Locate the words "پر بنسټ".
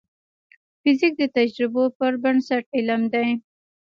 1.97-2.63